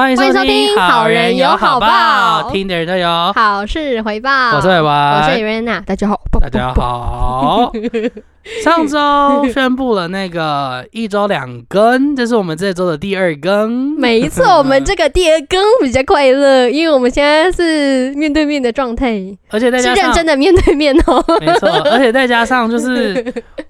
[0.00, 3.06] 欢迎收听好人有好报听的人都有。
[3.34, 7.70] 好事回报，我是伟文，我是 Irena，大家好，大家好。
[8.64, 13.70] 上周宣布了那个一周两更，这是我们这周的第二更。
[13.98, 21.22] 没错，我们这个第二更比较快乐，因为我们现在是面对面的状态，而且再是加上认真的面对面哦。
[21.42, 23.22] 没错， 而且再加上就是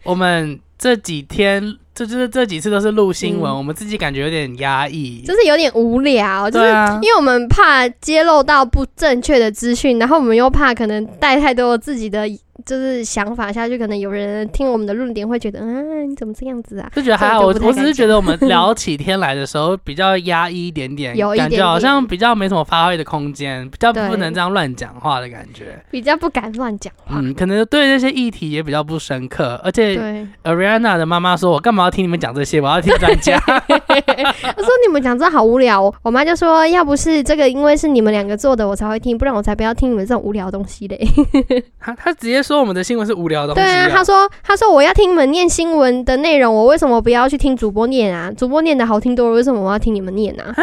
[0.04, 1.60] 我们这几天，
[2.00, 5.20] 这就是这几次都是录新闻，嗯我们自己感觉有点压抑。
[5.20, 6.66] 就是有点无聊，就是
[7.02, 12.26] 因为我们怕揭露到不正确的资讯，然后我们又怕可能带太多自己的
[12.64, 16.90] 就是想法下去，可能有人听我们的论点会觉得，嗯、你怎么这样子啊？
[16.94, 25.82] 就觉得还好，我我只是觉得我们聊起天来的时候比较压抑一点点， 有一点感觉好像比较没什么发挥的空间，比较不能这样乱讲话的感觉。
[25.90, 27.16] 比较不敢乱讲话。
[27.18, 32.60] 嗯，可能对这些议题也比较不深刻，而且对，Ariana 的妈妈说：“我干嘛要听你们讲这些？
[32.60, 33.36] 我要听专家。
[33.58, 41.00] 我说你们讲这好无聊哦，我妈就说要不是这个，因为是你们两个做的，我才会听，不然我才不要听你们这种无聊的东西嘞。
[41.80, 48.30] 他”他直接说我们的新闻是无聊的东西、对啊，他说他说我要听你们念新闻的内容，我为什么不要去听主播念啊？
[48.30, 50.54] 主播念的好听多了，为什么我要听你们念啊？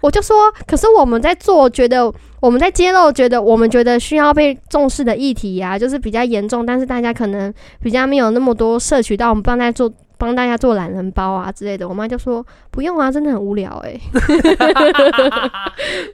[0.00, 2.10] 我就说，可是我们在做，觉得
[2.40, 11.88] 我们在揭露，觉得我们觉得需要被重视的议题呀、就是比较严重，但是大家可能比较没有那么多摄取到，我们帮大家做帮大家做懒人包啊之类的。
[11.88, 13.98] 我妈就说不用啊，真的很无聊哎、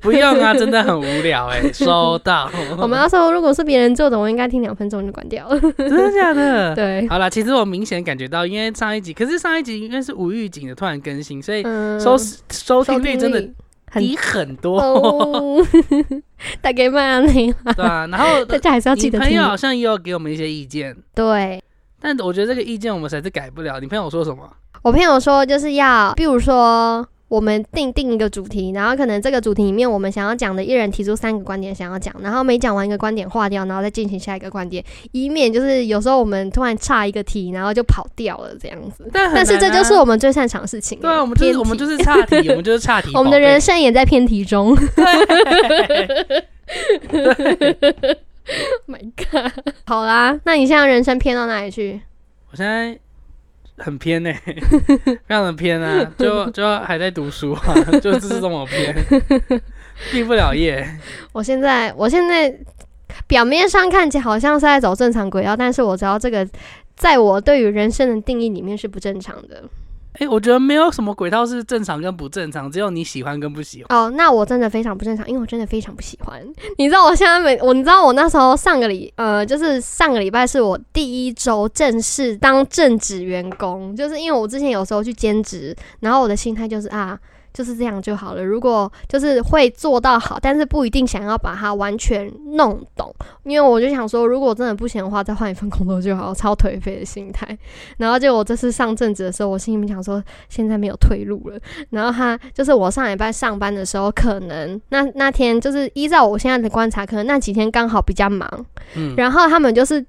[0.01, 2.49] 不用啊，真的很无聊哎、 收到。
[2.79, 5.61] 我妈说如果是别人做的，我应该听两分钟就关掉了。
[5.77, 6.75] 真的假的？
[6.77, 13.45] 对，好啦，其实我明显感觉到，因为上一集，可是上一集因为是无预警的突然更新，所以嗯，收视收听率真的
[13.91, 14.81] 很低很多。
[14.81, 15.67] 哦，
[16.61, 19.43] 大概嘛你对啊，然后大家还是要记得听朋友。
[19.43, 21.61] 好像也有给我们一些意见，对
[22.07, 23.81] 但我觉得这个意见我们实在是改不了。
[23.81, 24.49] 你朋友说什么？
[24.83, 27.05] 我朋友说，就是要，比如说。
[27.29, 39.11] 我们定定一个主题，然后可能这个主题里面我们想要讲的，一人提出三个观点想要讲，然后每讲完一个观点划掉，然后再进行下一个观点，以免就是有时候我们突然差一个题，然后就跑掉了这样子。
[39.12, 41.00] 但是这就是我们最擅长的事情。
[41.00, 43.11] 对啊，我们就是偏我们题就是差题，我们就是差题。
[43.15, 44.77] 我们的人生也在偏题中。
[48.87, 49.53] My God！
[49.87, 52.01] 好啦，那你现在人生偏到哪里去？
[52.51, 52.99] 我现在
[53.79, 54.33] 很偏呢、
[55.05, 58.95] 非常的偏啊，就就还在读书啊， 就是这么偏，
[60.12, 60.87] 毕不了业。
[61.33, 62.55] 我现在，我现在
[63.27, 66.49] 表面上看起来好像是在走正常轨道，但是我知道这个
[66.95, 69.65] 在我对于人生的定义里面是不正常的。
[70.19, 73.99] 哎、我觉得没有什么轨道是正常跟不正常，只有你喜欢跟不喜欢。
[73.99, 76.43] 哦，那我真的非常不正常，因为我真的非常不喜欢。
[76.78, 87.19] 你知道我现在每我，你知道我那时候上个礼呃，就是上个礼拜是我第一周正式当正职员工，就是因为我之前有时候去兼职，然后我的心态就是啊。
[87.56, 88.44] 就是这样就好了。
[88.44, 93.11] 如果就是会做到好，但是不一定想要把它完全弄懂，
[93.44, 97.56] 因为我就想说，如果真的不行的话，再换一份工作就好，超颓废的心态。
[97.97, 101.59] 然后就我这次上阵子的时候，我心里面想说，现在没有退路了。
[101.89, 108.47] 然后他就是我上礼拜上班的时候，可能那那天就是依照我现在的观察，可能那几天刚好比较忙，
[108.97, 110.05] 嗯，然后他们就是。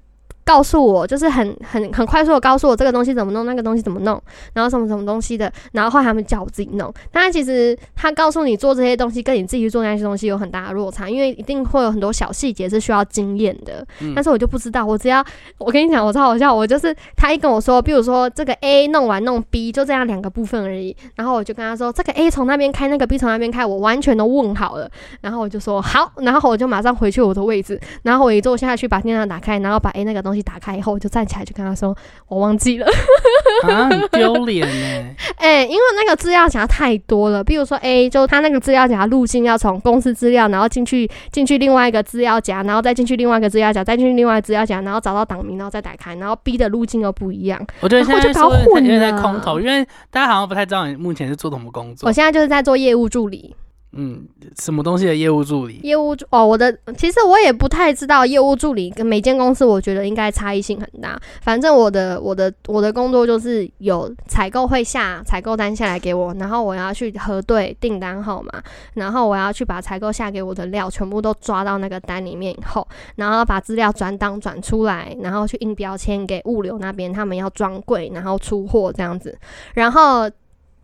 [0.48, 4.18] 告诉我，就是很很很快速的告诉我这个东西怎么弄，那个东西怎么弄，
[4.54, 6.90] 然后什么什么东西的，然后后来他们叫我自己弄。
[7.12, 13.86] 但其实他告诉你做这些东西，跟你自己去做那些东西有很大的落差，因为一定会有很多小细节是需要经验的。
[14.00, 15.22] 嗯但是我就不知道，我只要
[15.58, 31.96] 我跟你讲，我超好笑，我就是他一跟我说，比如说这个 A 弄完弄 B 就这样两个部分而已，然后我就跟他说，这个 A 从那边开，那个 B 从那边开，我完全都问好了，然后我就说好，然后我就马上回去我的位置，然后我一坐下去把电脑打开，然后把 A 那个东西打开以后，我就站起来就跟他说
[32.28, 32.86] 我忘记了，
[33.68, 35.14] 啊，很丢脸呢。
[35.36, 47.64] 哎、 因为那个资料夹太多了，比如说 A 就他那个资料夹路径要从公司资料，然后进去进去另外一个资料夹，然后再进去另外一个资料夹，再进去另外一个资料夹，然后找到档名，然后再打开，然后 B 的路径又不一样。
[47.80, 52.12] 我觉得现在说有混点在空投，因为大家好像不太知道你目前是做什么工作我。
[52.12, 53.54] 现在就是在做业务助理，
[53.92, 55.80] 嗯，什么东西的业务助理？
[55.82, 61.18] 业务助哦，我的其实我也不太知道业务助理跟每间公司，我觉得应该差异性很大。
[61.40, 68.62] 反正我的我的我的工作就是有采购会下采购单下来给我，然后我要去核对订单号码，
[68.92, 72.86] 然后我要去把采购下给我的料全部都抓到那个单里面以后，
[73.16, 79.38] 然后把资料转档转出来，然后去印标签给物流那边，他们要装柜，然后出货这样子，
[79.72, 80.30] 然后。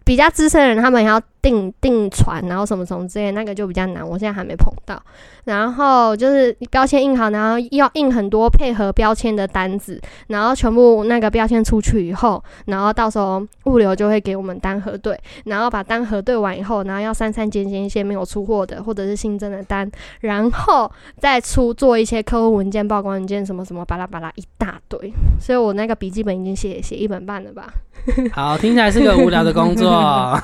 [0.06, 4.98] 比较资深的人，他们要订订船，然后什么什么之类，那个就比较难，我现在还没碰到。
[5.44, 19.90] 然后就是标签印好，然后要印很多配合标签的单子，然后全部那个标签出去以后，然后到时候物流就会给我们单核对，然后把单核对完以后，然后要删删减减一些没有出货的或者是新增的单，
[20.20, 27.70] 然后再出做一些客户文件、曝光文件什么什么巴拉巴拉一大堆，所以我那个笔记本已经写写一本半了吧。
[28.32, 29.88] 好，听起来是个无聊的工作，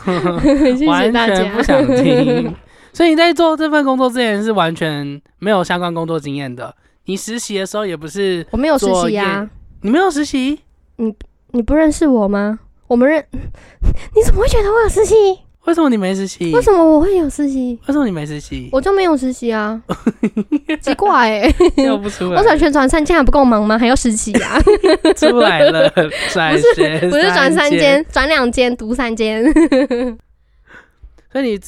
[0.90, 1.62] 完全不。
[1.62, 2.54] 想听。
[2.92, 6.74] 所以你在做这份工作之前是完全没有相关工作经验的。
[7.06, 9.48] 你实习的时候也不是，我没有实习啊，
[9.82, 10.58] 你没有实习，
[10.96, 11.14] 你
[11.52, 12.58] 你不认识我吗？
[12.88, 13.24] 我们认，
[14.14, 15.14] 你怎么会觉得我有实习？
[15.66, 16.52] 为什么你没实习？
[16.52, 17.78] 为什么我会有实习？
[17.86, 18.68] 为什么你没实习？
[18.72, 19.80] 我就没有实习啊，
[20.82, 23.78] 奇怪哎、笑不出来，我转全转三间还不够忙吗？
[23.78, 24.60] 还要实习啊？
[25.16, 25.88] 出来了，
[26.32, 29.44] 转学不是转三，间，转两间，读三间。
[31.30, 31.60] 所以你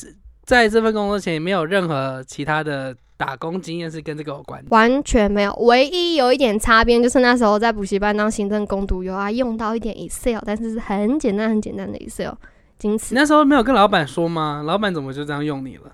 [0.44, 4.68] 在这份工作前没有任何其他的打工经验是跟这个有关的。
[4.70, 12.32] 完全没有，唯一有一点擦边就是那时候在补习班当行政工读，有啊用到一点 Excel，但是是很简单很简单的 Excel，
[12.78, 13.20] 仅此你。
[13.20, 14.62] 那时候没有跟老板说吗？
[14.66, 15.92] 老板怎么就这样用你了？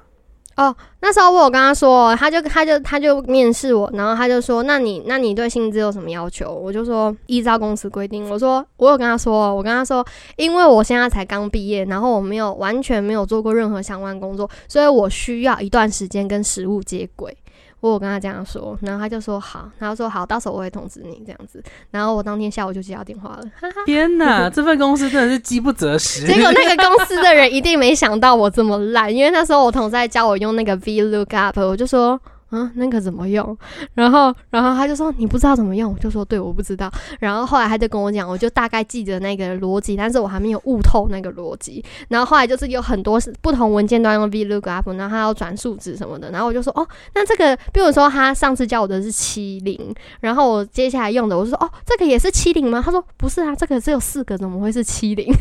[0.58, 6.52] 哦那时候我有跟他说，他就他就他就面试我，然后他就说，那你那你对薪资有什么要求？
[6.52, 10.04] 我就说依照公司规定，我说我有跟他说，我跟他说，
[10.36, 17.36] 因为我现在才刚毕业，然后我没有完全没有做过任何相关工作，所以我需要一段时间跟实物接轨。
[17.80, 21.62] 我有跟他这样说，然后他就说好，然后说好，到时候我会通知你这样子。
[21.90, 23.42] 然后我当天下午就接到电话了，
[23.86, 26.26] 天哪，这份公司真的是饥不择食。
[26.26, 32.20] 结果那个公司的人一定没想到我这么烂，因为那时候我同事在教我用那个 VLOOKUP，我就说。
[32.50, 33.56] 啊，那个怎么用？
[33.94, 36.90] 然后，然后他就说你不知道怎么用，我就说对，我不知道。
[37.20, 41.84] 然后后来他就跟我讲，我就大概记得那个逻辑，但是我还没有悟透那个逻辑。
[42.08, 46.30] 然后后来就是有很多是不同文件都要用 VLOOKUP，然后他要转数值什么的。
[46.30, 52.82] 然后我就说哦，那这个，比如说他上次教我的是七零，然后我接下来用的我就说哦，这个也是七零吗？
[52.84, 55.32] 他说不是啊，这个只有四个，怎么会是七零？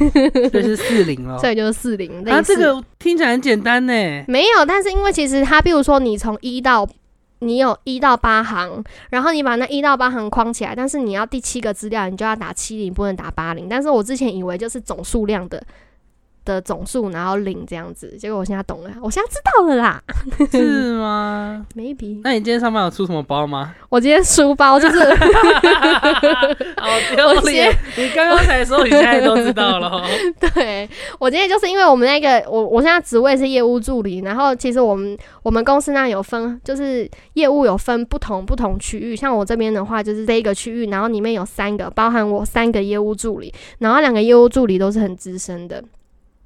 [0.51, 1.38] 这是四零了。
[1.39, 2.24] 所以就是四零。
[2.30, 3.94] 啊，这个听起来很简单呢。
[4.27, 6.88] 没有，但是因为其实他，比如说你从一到
[7.39, 13.68] 你有一到八行，然后你把那一到八行框起来，但是你要第七个资料，你就要打七零，不能打八零。
[13.69, 15.62] 但是我之前以为就是总数量的
[16.48, 20.02] 的总数，然后零这样子，结果我现在懂了，我现在知道了啦。
[20.50, 21.66] 是吗？
[21.76, 23.76] Maybe 那你今天上班有出什么包吗？
[23.90, 25.00] 我今天书包就是
[26.78, 27.76] 好丢脸！
[27.98, 30.04] 你刚刚才说，你现在都知道了。
[30.54, 30.90] 对
[31.20, 45.84] 我今天就是因为我们那个我我现在职位是业务助理，然后其实我们我们公司那有分，就是业务有分不同不同区域，像我这边的话就是这一个区域，然后里面有三个，包含我三个业务助理，然后两个业务助理都是很资深的。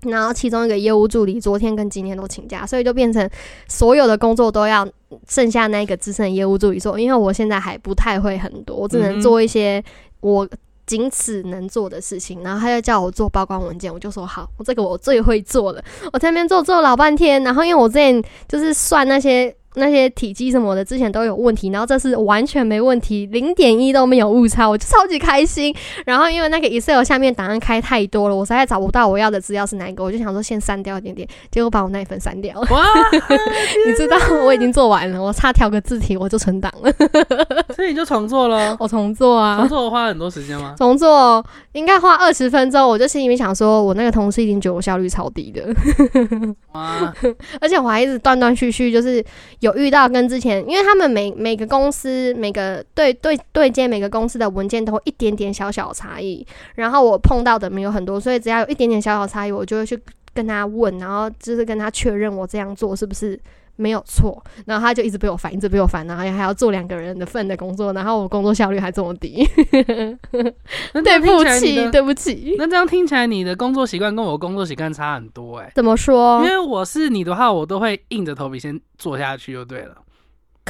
[0.03, 3.29] 然后其中一个业务助理昨天跟今天都请假，所以就变成
[3.67, 4.87] 所有的工作都要
[5.27, 6.99] 剩下那个资深业务助理做。
[6.99, 9.83] 因为我现在还不太会很多，我只能做一些
[10.21, 10.47] 我
[10.85, 12.41] 仅此能做的事情。
[12.43, 15.83] 然后他就叫我做报关文件，我就说好，我这个我最会做了。
[16.11, 19.55] 我在那边做做了老半天，然后因为我之前就是算那些。
[19.75, 25.73] 那些体积什么的之前都有问题，然后这次完全没问题，零点一都没有误差，我就超级开心。
[26.05, 32.67] 然后因为那个 Excel 下面档案开太多了，我实在找不到我要的资料是哪一个，我就想说先删掉一点点，结果把我那一份删掉了。
[32.71, 32.85] 哇！
[33.87, 36.91] 你知道我已经做完了，我差调个字体我就存档了，
[37.75, 38.75] 所以你就重做了。
[38.79, 39.69] 我重做啊重。
[39.69, 40.75] 做花了很多时间吗？
[40.77, 45.63] 重做应该花二十分钟，我就心里面想说，我那个同事已经觉得我效率超低的，
[46.73, 47.13] 哇，
[47.61, 49.23] 而且我还一直断断续续，就是
[49.61, 59.97] 有遇到跟之前，因为他们每每个公司每个对对对接每个公司的文件都会一点点小小差异，然后我碰到的没有很多，所以只要有一点点小小差异，我就会去
[60.33, 63.39] 跟他问，然后就是跟他确认我这样做是不是。
[63.81, 69.43] 没有错，然后他就一直被我烦，一直被我烦，然后还要做两个人的份的工作，然后我工作效率还这么低，
[70.93, 72.55] 那对不起，对不起。
[72.57, 76.49] 那这样听起来，你的工作习惯跟我工作习惯差很多哎、怎么说因？
[76.49, 79.95] 为我是你的话，我都会硬着头皮先做下去就对了。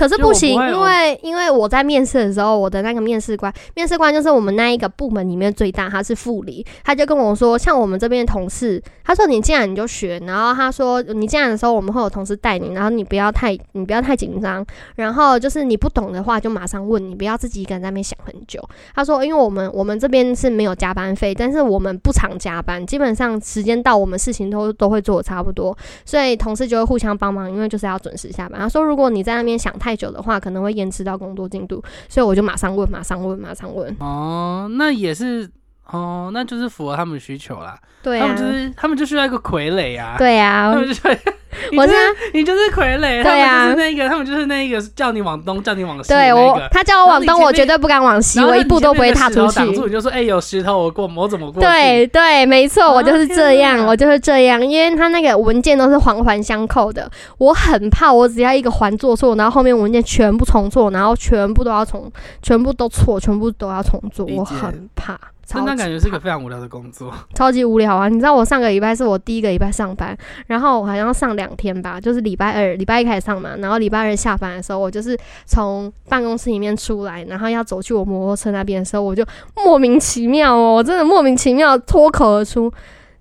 [0.01, 14.65] 可是不行，不因为因为我在面试的时候，我的那个面试官，面试官就是我们那一个部门里面最大，他是副理，他就跟我说，像我们这边的同事，他说你进来你就学，然后他说你进来的时候我们会有同事带你，然后你不要太你不要太紧张，
[14.95, 18.59] 然后就是你不懂的话就马上问，你不要自己一个人在那边想很久。
[18.95, 28.59] 他说，因为我们我们这边是没有加班费，但是我们不常加班，基本上时间到我们事情都都会做的差不多，所以同事就会互相帮忙，因为就是要准时下班。
[28.59, 33.93] 他说，如果你在那边想太太久的话，可能会延迟到工作进度，所以我就马上问，马上问，马上问。
[33.99, 35.45] 哦，那也是
[35.91, 37.77] 哦，那就是符合他们的需求啦。
[38.03, 40.15] 对啊他们，就是他们就需要一个傀儡啊。
[40.17, 41.15] 对啊他，们就需要。
[41.77, 41.99] 我就是
[42.33, 46.41] 你就是傀儡，对啊他们就是那个，他们就是那个叫你往东，叫你往西的对那个。
[46.41, 49.73] 我他叫我往东，我绝对不敢往西，我一步都不会踏出去挡。
[49.73, 62.09] 住，你就说：“哎、有石头，我过，我怎么过？”对对，没错，啊我就是这样，我就是这样，因为他那个文件都是环环相扣的，我很怕我只要一个环做错，然后后面文件全部重做，然后全部都要重，
[62.41, 67.13] 全部都错，全部都要重做，我很怕，但超级那感觉是个非常无聊的工作。
[67.33, 68.07] 超级无聊啊！
[68.07, 70.17] 你知道我上个礼拜是我第一个礼拜上班，
[70.47, 79.25] 然后我好像上两天吧，就是礼拜二，礼拜一开始上嘛，然后礼拜二下班的时候，我就是从办公室里面出来，然后要走去我摩托车那边的时候，我就
[79.57, 82.71] 莫名其妙哦，我真的莫名其妙脱口而出。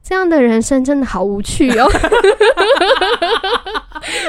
[0.03, 1.87] 这样的人生真的好无趣哦！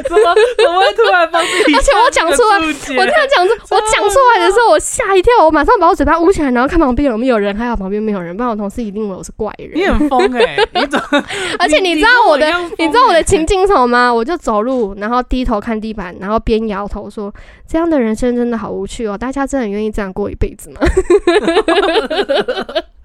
[0.03, 1.73] 怎么怎么会突然帮自己？
[1.73, 9.71] 而且我讲出来我这样讲出，我讲出来的时候，我吓一跳，我马上把我嘴巴捂起来，然后看旁边有没有人，还好旁边没有人，不然我同事一定以为我是怪人。
[9.73, 11.23] 你很疯哎、 你怎么？
[11.57, 12.45] 而且你知道我的
[12.77, 14.13] 你知道我的欸情境是什么吗？
[14.13, 17.33] 我就走路，然后低头看地板，然后边摇头说
[17.67, 20.81] ：“这样的人生真的好无趣哦，大家真的愿意这样过一辈子吗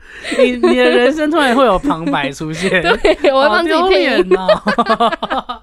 [0.39, 4.29] 你你的人生突然会有旁白出现，？” 对，我会帮自己配音。
[4.29, 5.63] 脸哦。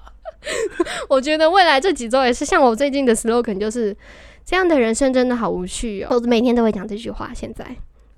[1.08, 3.96] 我觉得未来这几周也是像我最近的 slogan，就是
[4.44, 6.08] 这样的人生真的好无趣哦。
[6.10, 7.64] 我每天都会讲这句话，现在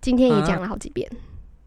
[0.00, 1.08] 今天也讲了好几遍，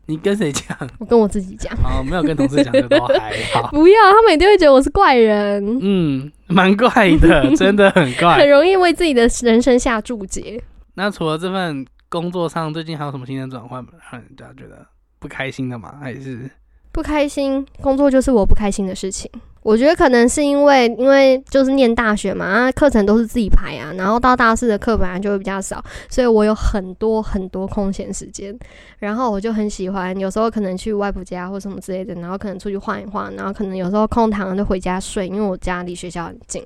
[0.07, 0.77] 你跟谁讲？
[0.99, 1.73] 我跟我自己讲。
[1.83, 3.69] 哦，没有跟同事讲，就都还好。
[3.71, 6.89] 不要，他们一定会觉得我是怪人，嗯，蛮怪
[7.21, 8.49] 的，真的很怪很。
[8.49, 10.61] 容易为自己的人生下注解。
[10.95, 14.85] 那除了这份工作上，最近还有什么新的转换让人家觉得
[15.19, 15.95] 不开心的吗？
[16.01, 16.49] 还是
[16.91, 19.29] 不开心，工作就是我不开心的事情。
[19.61, 28.57] 我觉得可能是因为，因为就是念大学嘛，啊，课程都是自己排啊，然后到大四的课本来就会比较少，所以我有很多很多空闲时间，
[28.97, 36.65] 然后我就很喜欢，有时候可能去外婆家或什么之类的，然后可能出去晃一晃，然后可能有时候空堂就回家睡，因为我家离学校很近。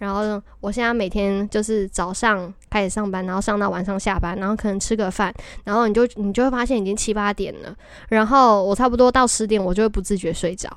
[0.00, 7.76] 然后呢，我现在每天就是早上开始上班，然后上到晚上下班，然后可能吃个饭，然后你就你就会发现已经七八点了，
[8.08, 10.70] 然后我差不多到十点，我就会不自觉睡着，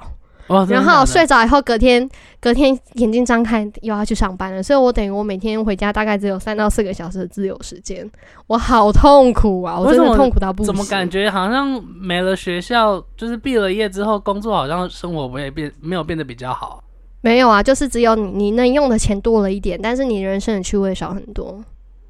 [0.48, 2.08] 哦，然后睡着以后隔天
[2.42, 8.06] 隔天眼睛张开又要去上班了，所以我等于我每天回家大概只有三到四个小时的自由时间，
[8.48, 9.80] 我好痛苦啊！
[9.80, 10.68] 我真的痛苦到不行。
[10.68, 16.84] 怎么感觉好像没了学校，就是毕了业之后，工作好像生活不会变，没有变得比较好。
[17.24, 17.64] 没有啊？
[17.64, 21.64] 就是只有你你能用的钱多了一点，但是你人生的趣味少很多。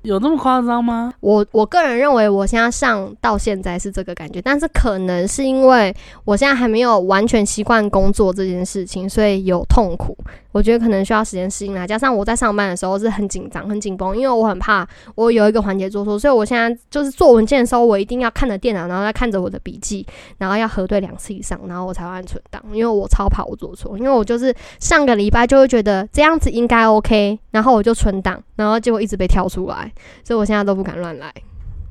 [0.03, 1.13] 有这么夸张吗？
[1.21, 5.95] 我我个人认为，我现在上到现在是这个感觉，但是可能是因为
[6.25, 10.15] 我现在还没有完全习惯工作这件事情，所以有痛苦。
[10.51, 11.87] 我觉得可能需要时间适应啦。
[11.87, 20.05] 加上我在上班的时候是很紧张、很紧绷，因为我很怕我有一个环节做错，所以我现在就是做文件的时候，我一定要看着电脑，然后再看着我的笔记，
[20.37, 23.97] 然后要核对两次以上，然后我才会按存档，因为我超怕我做错。
[23.97, 29.91] 因为我就是上个礼拜就会觉得这样子应该 OK，然后我就存档，然后结果一直被跳出来。
[30.23, 31.33] 所以我现在都不敢乱来，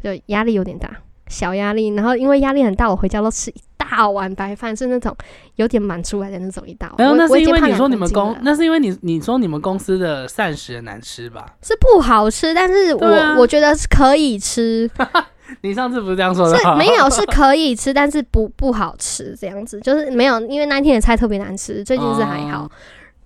[0.02, 0.90] 就压力有点大，
[1.28, 1.88] 小压力。
[1.88, 5.14] 然后因为压力很大，我回家都吃一大碗白饭，是那种
[5.56, 7.16] 有点满出来的那种一大碗。
[7.16, 11.46] 那是因为你说你们公那是因为你你说你们公司的膳食很难吃吧？
[11.62, 14.90] 是不好吃，但是我、啊我觉得是可以吃，
[15.60, 22.64] 你上次不是这样说的没有是可以吃，但是不不好吃这样子，就是没有，因为那天的菜特别难吃，最近是还好。
[22.64, 22.70] 哦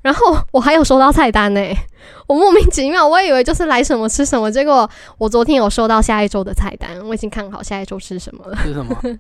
[0.07, 1.61] 然后我还有收到菜单呢、
[2.29, 8.57] 我莫名其妙，我以为就是来什么吃什么，结果我昨天有收到下一周的菜单，我已经看好下一周吃什么了。
[8.63, 8.97] 吃什么？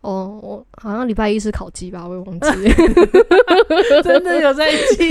[0.00, 2.74] 哦，我好像礼拜一是烤鸡吧，我也忘记了。
[4.02, 5.08] 真的有在记？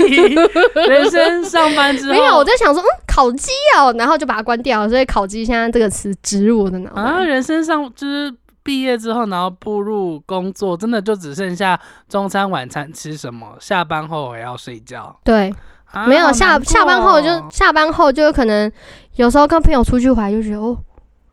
[0.88, 4.88] 人生上班之后没有，我在想说，嗯，烤鸡哦，然后就把它关掉了。
[4.88, 7.02] 所以烤鸡现在这个词植入我的脑袋。
[7.02, 8.32] 啊，人生上就是
[8.64, 11.78] 毕业之后，然后步入工作，真的就只剩下
[12.08, 15.14] 中餐晚餐吃什么，下班后我要睡觉。
[15.22, 15.54] 对，
[15.92, 18.72] 啊没有下下班后就哦下班后就有可能
[19.16, 20.76] 有时候跟朋友出去玩就觉得哦，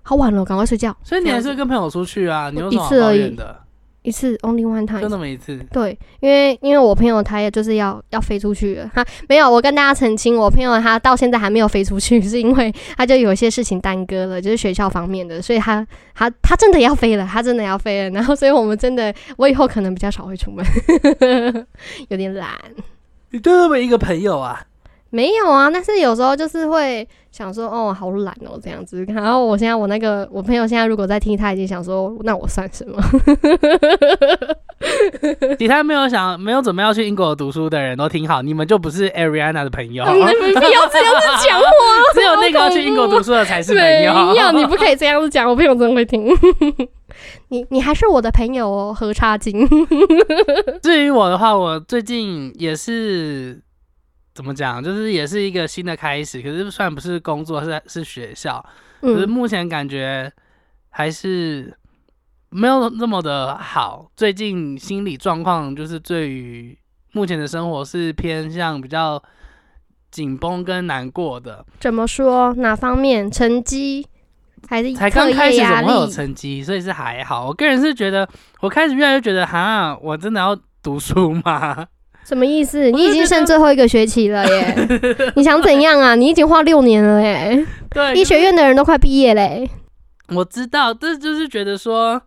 [0.03, 0.95] 好晚了，赶快睡觉。
[1.01, 2.49] 所以你还是跟朋友出去啊？
[2.49, 3.60] 你一次而已的？
[4.03, 5.07] 一次 only one time。
[5.07, 5.57] 那么一次。
[5.71, 20.65] 对，因为因为我朋友他也就是要要飞出去了，哈没有，我跟大家澄清，我朋友他到现在还没有飞出去， 是因为他就有一些事情耽搁了，就是学校方面的，所以他他他真的要飞了，他真的要飞了，然后所以我们真的，我以后可能比较少会出门，
[22.09, 22.49] 有点懒。
[23.29, 24.61] 你就那么一个朋友啊？
[25.11, 29.03] 没有啊，但是有时候就是会想说，哦，好懒哦，这样子。
[29.13, 32.97] 然后我现在我那个我朋友现在如果在听，他已经想说，那我算什么？
[35.59, 41.65] 其他没有想没有准备要去英国读书的人都听好，你们就不是 Ariana 的朋友， 你不要这样子讲我。
[42.13, 44.13] 只有那个要去英国读书的才是朋没友。
[44.35, 46.25] 有，你不可以这样子讲，我朋友真的会听。
[47.49, 49.67] 你你还是我的朋友哦，何差金。
[50.81, 53.61] 至于我的话，我最近也是
[54.33, 56.41] 怎么讲，就是也是一个新的开始。
[56.41, 58.63] 可是虽然不是工作，是在是学校，
[59.01, 60.31] 可是嗯，目前感觉
[60.89, 61.75] 还是
[62.49, 64.09] 没有那么的好。
[64.15, 66.77] 最近心理状况就是对于
[67.11, 69.21] 目前的生活是偏向比较
[70.09, 71.65] 紧绷跟难过的。
[71.79, 72.53] 怎么说？
[72.53, 73.29] 哪方面？
[73.29, 74.07] 成绩
[74.69, 76.07] 还是才刚课开始怎么会有？
[76.07, 76.63] 成绩？
[76.63, 77.47] 所以是还好。
[77.47, 78.27] 我个人是觉得，
[78.61, 81.85] 我开始越来越觉得，哈，我真的要读书吗？
[82.23, 82.89] 什么意思？
[82.91, 84.87] 你已经剩最后一个学期了耶！
[85.35, 86.15] 你想怎样啊？
[86.15, 87.65] 你已经花六年了耶！
[87.89, 89.69] 对，医学院的人都快毕业嘞。
[90.29, 92.21] 我知道，但就是觉得说，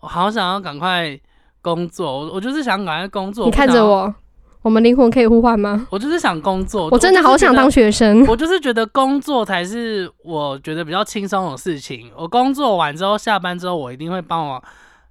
[0.00, 1.18] 我好想要赶快
[1.60, 3.46] 工作，我我就是想赶快工作。
[3.46, 4.14] 你看着我，
[4.62, 5.88] 我们灵魂可以互换吗？
[5.90, 6.88] 我就是想工作。
[6.92, 7.68] 我真的好想当。
[7.68, 8.24] 学生。
[8.28, 12.10] 我就是觉得工作才是我觉得比较轻松的事情。
[12.16, 14.62] 我工作完之后，下班之后，我一定会帮我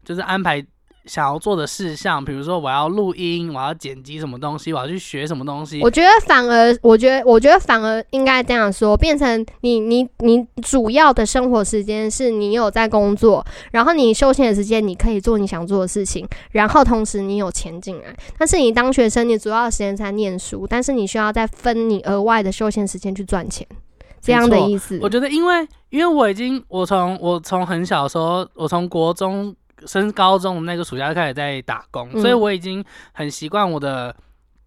[0.05, 0.65] 就是安排
[1.07, 5.81] 想要做的事项，比如说我要录音，我要剪辑什么东西，我要去学什么东西。
[5.81, 18.15] 我觉得反而，我觉得，我觉得反而应该这样说，变成你你你主要的生活时间是你有在工作，然后你休闲的时间你可以做你想做的事情，然后同时你有钱进来。
[18.37, 23.65] 但是你当学生，你主要的时间在念书，但是你需要再分你额外的休闲时间去赚钱，
[24.21, 24.99] 这样的意思。
[25.01, 29.55] 我觉得，因为因为我已经我从我从很小的时候，我从国中
[29.85, 34.15] 升高中的那个暑假就开始在打工，嗯所以我已经很习惯我的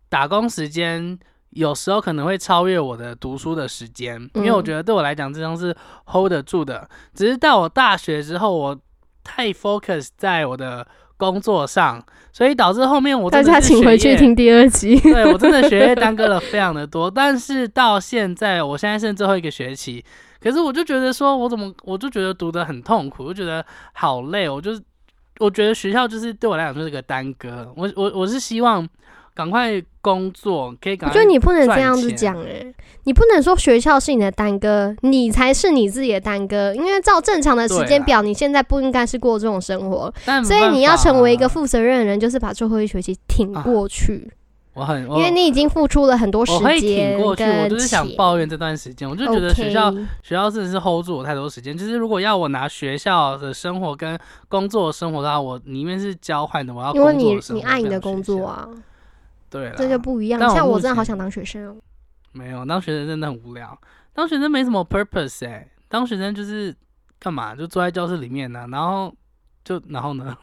[0.08, 1.18] 打工时间。
[1.50, 5.76] 有时候可能会超越我的读书的时间，因为我嗯觉得对我来讲这张是
[6.06, 6.88] hold 得住的。
[7.12, 8.78] 只是到我大学之后，我
[9.24, 10.86] 太 focus 在我的
[11.16, 12.00] 工作上，
[12.32, 14.96] 所以导致后面我大家请回去听第二集。
[15.00, 20.04] 对我真的学业耽搁了非常的多，但是到现在，我现在剩最后一个学期，
[20.40, 24.80] 可是我就觉得说，我怎么我就觉得读得很痛苦，我就觉得好累，我就是
[25.40, 28.88] 我觉得学校就是对我来讲就是个耽搁，我我我是希望
[29.34, 31.14] 赶快工作，可以我赶快。
[31.14, 36.74] 觉得你不能这赚样子钱讲诶、你不能说学校是你的耽搁，你才是你自己的耽搁。
[36.74, 40.12] 因为照正常的时间表，你现在不应该是过这种生活，
[40.44, 44.30] 所以你要成为一个负责任的人，就是把最后一学期挺啊过去，
[44.72, 49.90] 我很因为你已经付出了很多时间我会挺间过去，我就是想抱怨这段时间，我就觉得学校
[50.22, 51.76] 学校真的是 hold 住我太多时间。
[51.76, 58.00] 就是如果要我拿学校的生活跟工作的生活的话，我宁愿是交换的，我要因为你工作的生活你爱你的。
[58.00, 58.68] 工作啊，
[59.50, 60.40] 对了，这就不一样。
[60.40, 61.76] 我像我真的好想当学生哦，
[62.32, 63.76] 没有当学生真的很无聊，
[64.12, 66.72] 当学生没什么 purpose 哎、当学生就是
[67.18, 67.56] 干嘛？
[67.56, 69.12] 就坐在教室里面呢、然后
[69.64, 70.36] 就然后呢，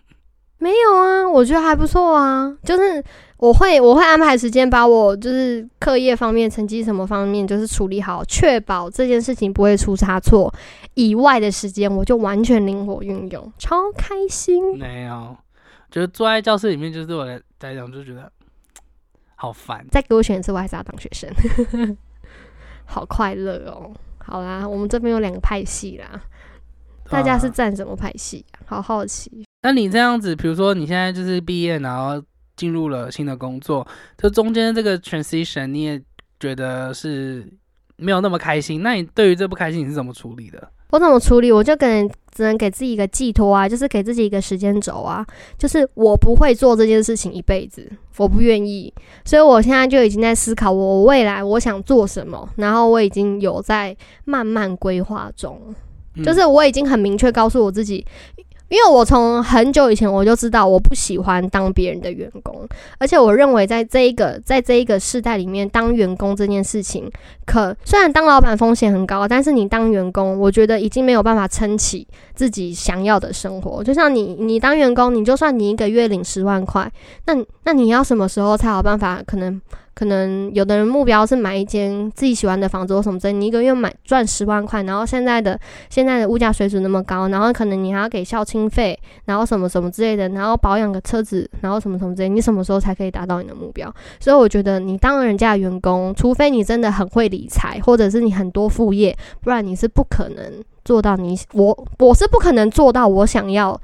[0.60, 2.52] 没有啊，我觉得还不错啊。
[2.64, 3.04] 就是
[3.38, 10.52] 我会我会安排时间，把我就是课业方面、成绩什么方面，就是处理好，确保这件事情不会出差错。
[10.96, 14.78] 以外的时间，我就完全灵活运用，超开心。
[14.78, 15.38] 没有，
[15.92, 18.32] 就是坐在教室里面，就是对我来来讲就觉得
[19.36, 19.86] 好烦。
[19.92, 21.30] 再给我选一次，我还是要当学生，
[22.86, 23.92] 好快乐哦。
[24.18, 26.20] 好啦，我们这边有两个派系啦，
[27.10, 28.66] 大家是啊站什么派系啊？
[28.66, 29.47] 好好奇。
[29.64, 32.24] 那你这样子，比如说你现在就是毕业，然后
[32.56, 33.86] 进入了新的工作，
[34.18, 36.02] 这中间这个 transition 你也
[36.40, 37.46] 觉得是
[37.98, 40.72] 没有那么开心，那你对于这不开心你是怎么处理的？
[40.92, 41.52] 我怎么处理？
[41.52, 45.26] 我就可能只能给自己一个寄托啊，就是给自己一个时间轴啊，
[45.58, 48.94] 就是我不会做这件事情一辈子，我不愿意，
[49.26, 55.76] 所以我现在就已经在思考我未来我想做什么，然后我已经有在慢慢规划中，
[56.16, 58.06] 嗯就是我已经很明确告诉我自己。
[58.70, 67.10] 因为我从很久以前我就知道我不喜欢当别人的员工，而且我认为在这一个在这一个世代里面，当员工这件事情，
[67.46, 73.84] 可虽然当老板风险很高，但是你当员工，我觉得已经没有办法撑起自己想要的生活。
[73.84, 76.92] 就像你你当员工，你就算你一个月领十万块，
[77.26, 79.22] 那那你要什么时候才有办法？
[79.26, 79.62] 可能
[79.98, 93.92] 可能有的人目标是买一间自己喜欢的房子或什么之类，你一个月买赚十万块，然后现在的现在的物价水准那么高，然后可能你还要给校庆费，然后什么什么之类的，然后保养个车子，然后什么什么之类，你什么时候才可以达到你的目标？
[94.20, 103.82] 所以我觉得你当人家的员工，除非你真的很会理财，或者是你很多副业，不然你是不可能做到你我我是不可能做到我想要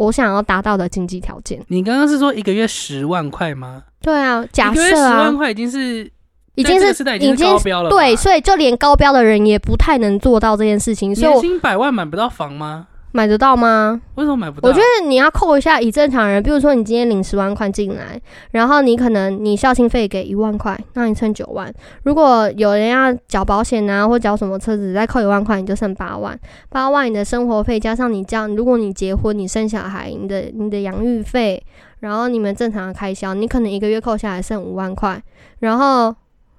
[0.00, 1.62] 我想要达到的经济条件。
[1.68, 3.82] 你刚刚是说一个月十万块吗？
[4.00, 6.10] 对啊，假设、啊十啊万，块已经是
[6.54, 11.10] 已经是已经是高标了，对，所以就连高标的人也不太能做到这件事情。
[11.10, 12.86] 年所以年薪百万买不到房吗？
[13.12, 14.00] 买得到吗？
[14.14, 14.68] 为什么买不到？
[14.68, 18.20] 我觉得你要扣一下，以正常人，比如说你今天领十万块进来，
[18.52, 21.72] 然后你可能你孝亲费给一万块，那你剩九万。
[22.04, 26.38] 如果有人要缴保险啊，或缴什么车子，再扣一万块，你就剩八万。
[26.68, 31.60] 八万你的生活费加上你这样，如果你结婚，你生小孩，你的你的养育费，
[31.98, 35.20] 然后你们正常的开销，你可能一个月扣下来剩五万块，
[35.58, 36.14] 然后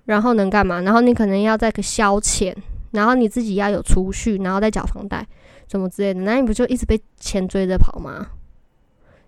[0.06, 0.82] 然后能干嘛？
[0.82, 2.54] 然后你可能要再个消遣，
[2.92, 5.26] 然后你自己要有储蓄，然后再缴房贷。
[5.72, 8.28] 什么之类的，那你不就一直被钱追着跑吗？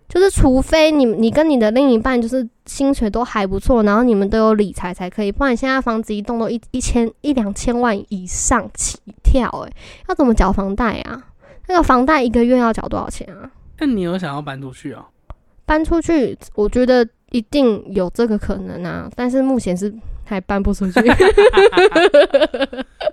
[0.10, 9.74] 就是除非你你跟你的另一半就是薪水都还不错，然后你们都有理财才可以，不然现在房子一栋都一一千一两千万以上起跳，诶，
[10.10, 11.24] 要怎么缴房贷啊？
[11.70, 13.50] 那个房贷一个月要缴多少钱啊？
[13.80, 15.08] 那你有想要搬出去啊？
[15.66, 19.92] 搬出去，我觉得一定有这个可能啊，但是目前是。
[20.26, 20.94] 还搬不出去，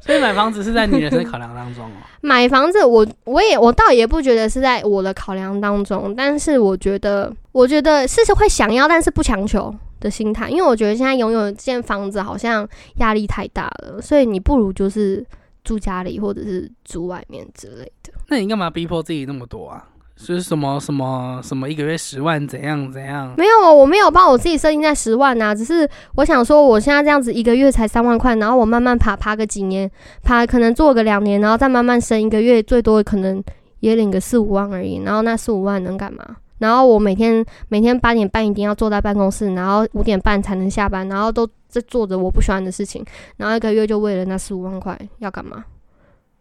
[0.00, 1.90] 所以买房子是在你人生考量当中哦。
[2.22, 15.24] 买房子，我我也我倒也不觉得是在我的考量当中，但是我觉得，我觉得是会想要，但是不强求的心态，因为我觉得现在拥有一间房子好像压力太大了，所以你不如就是
[15.64, 18.12] 住家里或者是住外面之类的。
[18.28, 19.84] 那你干嘛逼迫自己那么多啊？
[20.22, 23.34] 是什么什么什么一个月十万怎样怎样？
[23.38, 29.90] 没有啊，我没有把我自己设定在十万呐，只是我想说，我现在这样子一个月才三万块，然后我慢慢爬爬个几年，
[30.22, 33.42] 爬可能做个两年，然后再慢慢升，一个月最多可能
[33.80, 35.02] 也领个四五万而已。
[35.02, 36.36] 然后那四五万能干嘛？
[36.58, 43.02] 然后我每天每天八点半一定要坐在办公室，然后五点半才能下班，然后都在做着我不喜欢的事情，
[43.38, 45.64] 然后一个月就为了那四五万块要干嘛？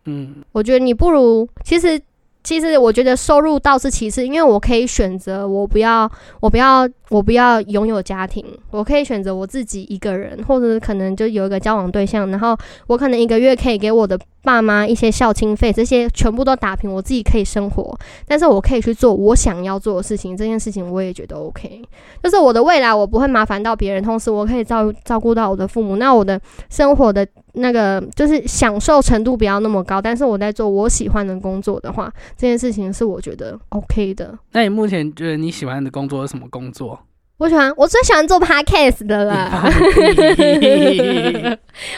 [0.04, 1.98] 嗯，我觉得你不如其实。
[2.42, 21.82] 其实我觉得收入倒是其次，因为我可以选择我不要，我不要，我不要拥有家庭，我可以选择我自己一个人，或者可能就有一个交往对象，然后我可能一个月可以给我的爸妈一些孝亲费，这些全部都打平，我自己可以生活，但是我可以去做我想要做的事情，这件事情我也觉得 OK，
[22.24, 27.28] 就是我的未来我不会麻烦到别人，同时我可以照照顾到我的父母，那我的生活的。
[27.54, 34.38] 那个就是享受程度不要那么高，但是我在做我喜欢的工作的话，这件事情是我觉得 OK 的。
[34.52, 36.98] 那你目前觉得你喜欢的工作是什么工作？
[37.40, 39.50] 我喜欢，我最喜欢做 Podcast 的了。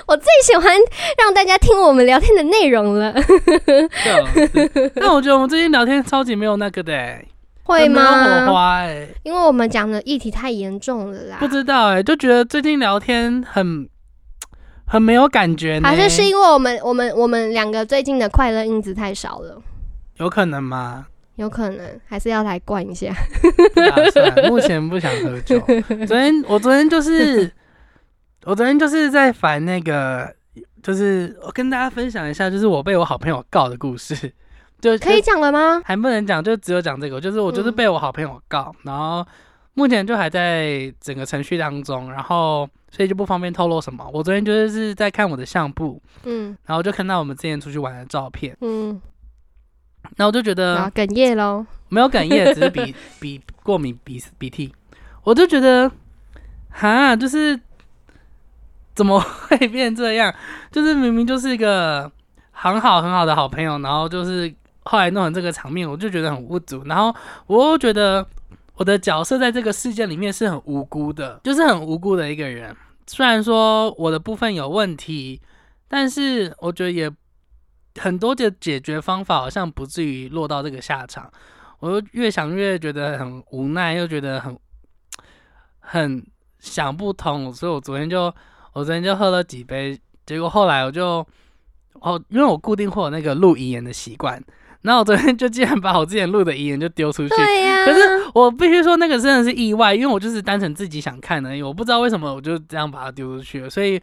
[0.06, 0.72] 我最喜欢
[1.18, 3.12] 让大家听我们聊天的内容了。
[4.96, 6.94] 那 我觉得我们最近聊天超级没有那个的，
[7.64, 8.46] 会吗？
[8.46, 11.38] 火花哎，因为我们讲的议题太严重了啦。
[11.40, 13.90] 不知道哎，就觉得最近聊天很。
[14.86, 19.58] 很没有感觉，还是是因为我们我们我们两个最近的快乐因子太少了？
[20.18, 21.06] 有可能吗？
[21.36, 23.14] 有可能，还是要来灌一下。
[24.50, 25.60] 目前不想喝酒。
[26.08, 27.52] 昨天我昨天就是
[28.44, 30.34] 我昨天就是在烦那个，
[30.84, 34.32] 就是我跟大家分享一下，就是我被我好朋友告的故事。
[34.80, 35.82] 就可以讲了吗？
[35.86, 37.22] 还不能讲，就只有讲这个。
[37.22, 39.26] 就是我就是被我好朋友告，然后
[39.74, 42.70] 目前就还在整个程序当中，然后。
[42.94, 44.06] 所以就不方便透露什么。
[44.14, 49.02] 我昨天就是在看我的相簿，嗯，然后就看到我们之前出去玩的照片，嗯，
[50.18, 54.74] 然后我就觉得哽咽喽，没有哽咽，只是鼻 鼻过敏鼻鼻涕，
[55.24, 55.92] 我就觉得，
[56.70, 57.60] 哈，就是
[58.94, 60.34] 怎么会变这样？
[60.72, 62.12] 就是明明就是一个
[62.52, 67.16] 很好很好的好朋友，然后就是后来弄成这个场面，我就觉得很无助，然后
[67.48, 68.26] 我又觉得。
[68.76, 72.76] 我的角色在这个事件里面是很无辜的，就是很无辜的一个人。
[73.06, 75.40] 虽然说我的部分有问题，
[75.88, 77.12] 但是我觉得也
[78.00, 81.32] 很多的解决方法好像不至于落到这个下场。
[81.80, 84.58] 我就越想越觉得很无奈，又觉得很
[85.80, 86.26] 很
[86.60, 87.52] 想不通。
[87.52, 88.34] 所以我昨天就
[88.74, 91.26] 我昨天就喝了几杯，结果后来我就
[91.94, 94.42] 哦，因为我固定会有那个录遗言的习惯。
[94.84, 97.36] 然后我昨天就竟然把我之前录的遗言就丢出去。
[97.36, 98.00] 可是
[98.34, 104.02] 我必须说那个真的是意外，因为我就是单纯自己想看而已，我不知道为什么我就这样把它丢出去了，所以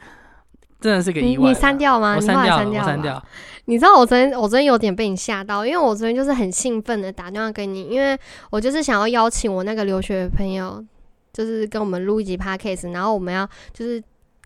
[0.80, 1.48] 真的是个意外。
[1.48, 2.14] 你删掉吗？
[2.16, 3.22] 我删掉，我删掉。
[3.64, 8.18] 你知道我昨天我昨天有点被你吓到，因为我昨天就是很兴奋的打电话给你，因为
[8.50, 10.84] 我就是想要邀请我那个留学朋友，
[11.32, 14.02] 就是跟我们录一集 podcast，然后我们要就是。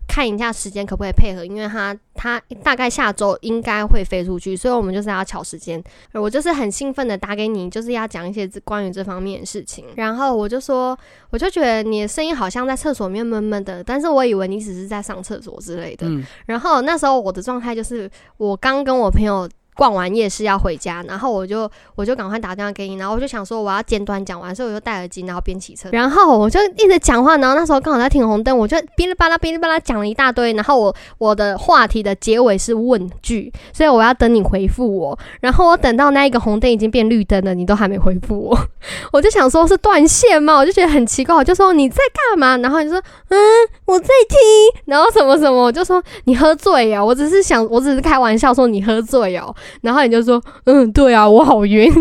[0.07, 5.83] 看一下时间可不可以配合，因为他他大概下周应该会飞出去，所以我们就是要巧时间。
[6.13, 9.85] 我就是很兴奋的打给你，就是要讲一些关于这方面的事情。
[9.95, 10.97] 然后我就说，
[11.31, 16.07] 我就觉得你的声音好像在厕所里面闷闷的，但是我以为你只是在上厕所之类的。
[16.45, 38.57] 然后那时候我的状态就是，我刚跟我朋友逛完夜市要回家，然后我就我就赶快打电话给你，然后我就想说我要简短讲完，所以我就戴耳机，然后边骑车，然后我就一直讲话，然后那时候刚好在停红灯，我就哔哩吧啦哔哩吧啦讲了一大堆，然后我我的话题的结尾是问句，所以我要等你回复我，然后我等到那一个红灯已经变绿灯了，你都还没回复我，
[39.11, 40.57] 我就想说是断线吗？
[40.57, 42.57] 我就觉得很奇怪，我就说你在干嘛？
[42.57, 43.37] 然后你说嗯
[43.85, 44.37] 我在听，
[44.85, 49.53] 然后什么什么，我就说你喝醉呀，我只是想我只是开玩笑说你喝醉哦。
[49.81, 51.91] 然后你就说，嗯，对啊，我好晕。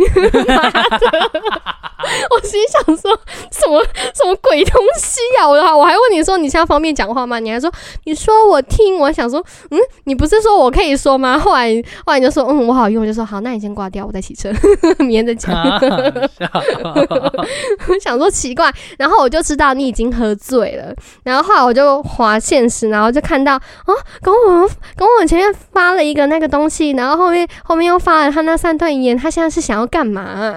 [2.31, 3.17] 我心想说
[3.51, 3.81] 什么
[4.13, 5.49] 什么鬼东西呀？
[5.49, 7.39] 我我还问你说，你现在方便讲话吗？
[7.39, 7.73] 你还说
[8.05, 8.99] 你说我听。
[8.99, 11.39] 我想说，嗯，你不是说我可以说吗？
[11.39, 11.71] 后来
[12.05, 13.01] 后来你就说，嗯，我好晕。
[13.01, 14.51] 我就说好，那你先挂掉，我再骑车，
[14.99, 15.55] 明天再讲。
[17.89, 20.93] 我想说奇怪，然后我就知道你已经喝醉了。
[21.23, 23.55] 然后后来我就划现实，然后就看到
[23.87, 27.49] 哦，跟我跟我前面发了一个那个东西，然后后面。
[27.65, 30.57] 后面又发了他那三段遗言，他现在是想要干嘛？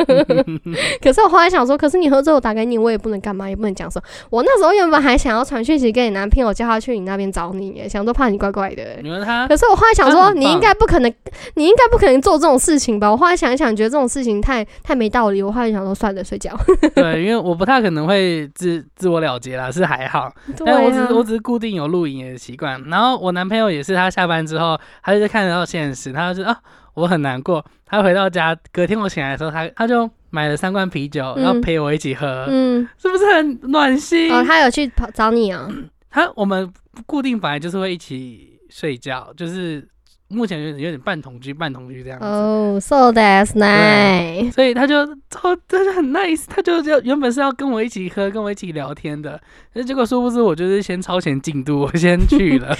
[1.02, 4.02] 可是我后来想说，可是你喝醉我打给你，我也不能干嘛，也不能讲说。
[4.30, 8.98] 我那时候原本还想要传讯息给你男朋友，叫他去你那边找你，想说怕你怪怪的。
[9.02, 9.46] 你问他？
[9.48, 11.12] 可是我后来想说，你应该不可能，
[11.54, 13.10] 你应该不可能做这种事情吧？
[13.10, 15.42] 我后来想一想，觉得这种事情太太没道理。
[15.42, 16.58] 我后来想说，算了，睡觉。
[16.94, 20.32] 对，因为我不太可能会自自我了结啦，是还好。
[20.64, 22.82] 但我只我只是固定有录影的习惯。
[22.88, 25.99] 然后我男朋友也是，他下班之后，他就看得到现实。
[26.12, 26.60] 他就说啊，
[26.94, 27.64] 我很难过。
[27.84, 32.46] 他回到家，隔天我醒来的时候，他他就买了三罐啤酒，然后陪我一起喝。
[32.48, 34.32] 嗯，是不是很暖心？
[34.32, 35.68] 哦，他有去跑找你啊？
[36.10, 36.72] 他我们
[37.06, 39.86] 固定本来就是会一起睡觉，就是。
[40.32, 44.52] 目前有点有点半同居半同居这样子哦，so that's nice。
[44.52, 49.40] 所以他就超他就很 nice，他就就原本是要跟我一起喝，跟我一起聊天的，
[49.72, 52.76] 那结果殊不知我就是先超前进度，我先去了。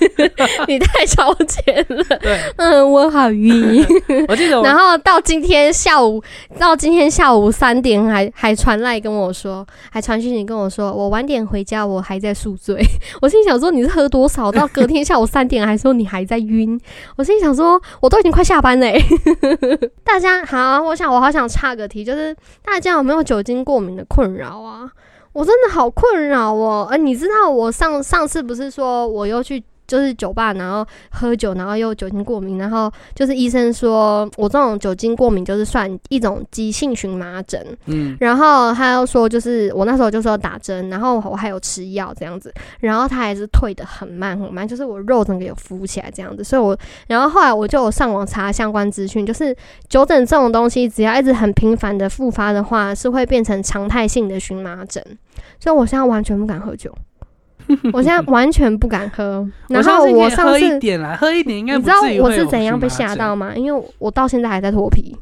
[0.68, 2.04] 你太超前了。
[2.20, 3.82] 对，嗯，我好晕。
[4.28, 6.22] 我记得，然后到今天下午，
[6.58, 12.84] 到今天下午三点还还传来跟我说，还传讯息跟我说，我晚点回家，我还在宿醉。
[13.22, 14.52] 我心想说你是喝多少？
[14.52, 16.78] 到隔天下午三点还说你还在晕。
[17.16, 19.02] 我心想说，我都已经快下班嘞。
[20.04, 24.90] 大家好，我想我好想插个题，就是大家有没有酒精过敏的困扰啊？
[25.36, 26.88] 我真的好困扰哦。
[26.90, 29.62] 呃，你知道我上上次不是说我又去。
[29.86, 49.56] 就是酒吧，然后喝酒，然后又酒精过敏，然后就是医生说我这种酒精过敏就是算一种急性荨麻疹，嗯，然后他又说就是我那时候就说打针，然后我还有吃药这样子，然后他还是退的很慢很慢，就是我肉整个有浮起来这样子，所以我然后后来我就有上网查相关资讯，就是
[49.88, 55.02] 酒疹这种东西只要一直很频繁的复发的话，是会变成常态性的荨麻疹，
[55.60, 56.92] 所以我现在完全不敢喝酒。
[57.92, 63.54] 我现在完全不敢喝， 然后我上次点啦，喝一点应该你知道我是怎样被吓到吗？
[63.54, 65.16] 因为我到现在还在脱皮，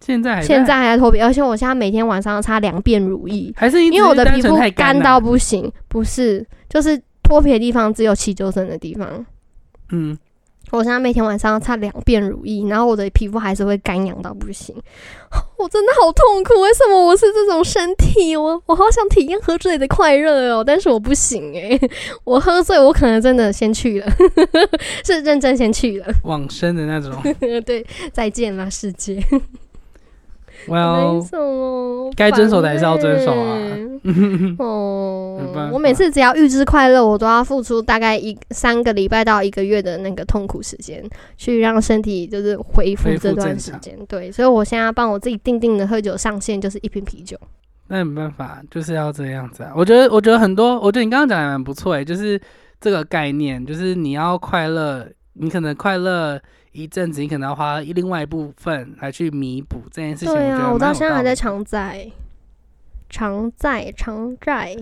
[0.00, 9.26] 现在现在还在脱皮，而且我现在每天晚上要擦两遍乳液，还是因为我的皮肤干到不行，不是，就是脱皮的地方只有起皱疹的地方，
[9.92, 10.16] 嗯。
[10.70, 14.74] 我现在每天晚上要擦两遍乳液，然后我的皮肤还是会干痒到不行，
[15.58, 16.60] 我真的好痛苦。
[16.60, 18.36] 为什么我是这种身体？
[18.36, 21.78] 我我好想体验喝醉的快乐哦，但是我不行诶，
[22.24, 24.06] 我喝醉我可能真的先去了，
[25.04, 27.12] 是认真先去了，往生的那种。
[27.64, 29.22] 对，再见啦，世界。
[30.66, 33.58] Well，该遵守的还是要遵守啊。
[34.58, 41.04] 哦，我每次只要预知快乐，我都要付出大概一三个礼拜到一个月的那个痛苦时间，
[41.36, 43.98] 去让身体就是恢复这段时间。
[44.06, 47.36] 对，所以我现在帮我自己定定的喝酒上限就是一瓶啤酒。
[47.88, 49.72] 那没办法，就是要这样子啊。
[49.74, 52.40] 我觉得，我觉得很多，我觉得你刚刚讲的蛮不错诶，就是
[52.80, 56.40] 这个概念，就是你要快乐，你可能快乐。
[56.78, 60.34] 一阵子，你可能要花另外一部分来去弥补这件事情。
[60.34, 62.08] 对啊，我到现在还在偿债，
[63.10, 64.76] 偿债，偿债。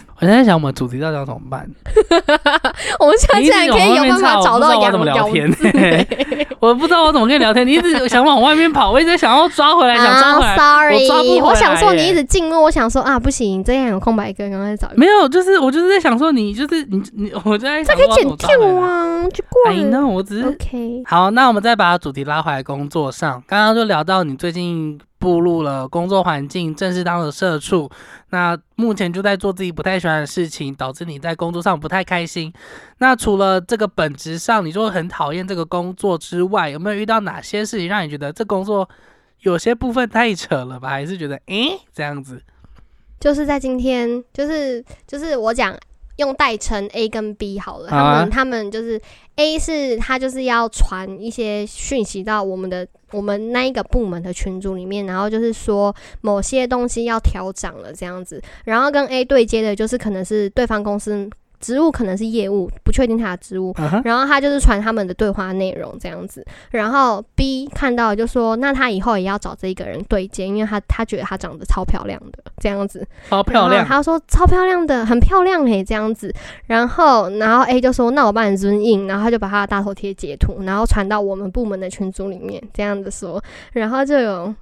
[0.20, 1.68] 我现在想，我们主题到底要怎么办？
[2.98, 5.50] 我们现在可以有办法找到怎么聊天。
[6.60, 10.56] 我不知道我怎么跟你聊天，你一直想往外面跑，我一直想要抓回来，想抓回来。
[10.56, 14.88] Sorry，我想说你一直静默，我想说啊，不行，这样有空白格，赶快找。
[14.94, 19.82] 没有，就是我就是在想说，你就是你你，我在这可以剪掉啊，就过了。
[19.90, 21.02] 那我只是 OK。
[21.04, 23.42] 好，那我们再把主题拉回来工作上。
[23.46, 25.00] 刚刚就聊到你最近。
[25.22, 27.88] 步入了工作环境，正式当了社畜。
[28.30, 32.52] 那目前就在做自己不太喜欢的事情，导致你在工作上不太开心。
[32.98, 38.88] 那除了这个本质上你就很讨厌这个工作之外，有没有遇到哪些事情让你觉得这工作
[39.42, 40.88] 有些部分太扯了吧？
[40.88, 42.42] 还是觉得诶这样子？
[43.20, 45.72] 就是在今天，就是就是我讲。
[46.22, 49.00] 用代称 A 跟 B 好了，他们他们就是
[49.36, 61.28] A 是他就是要传一些讯息到我们的我们那一个部门的群组里面，然后就是说某些东西要调涨了这样子，然后跟 A 对接的就是可能是对方公司
[61.62, 76.34] 职务可能是业务，不确定他的职务，然后他就是传他们的对话内容这样子，然后 B 看到就说，那他以后也要找这一个人对接，因为他他觉得他长得超漂亮的这样子，超漂亮，他说超漂亮的，很漂亮诶，这样子。
[76.66, 83.42] 然后，然后 A 就说：“那我帮你尊印。”然后他就把他的大头贴截图，然后传到我们部门的群组里面，这样子说。
[83.72, 84.52] 然后就有，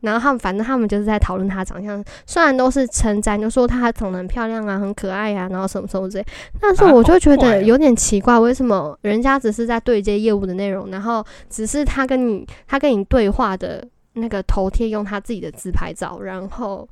[0.00, 6.24] 然后他们反正他们就是在讨论他长相，虽然都是称赞，就说他长得很漂亮啊，很可爱啊，然后什么什么之类。
[6.60, 16.88] 但是啊我就觉得有点奇怪，为什么人家只是在对接业务的内容，然后只是他跟你他跟你对话的那个头贴用他自己的自拍照，然后。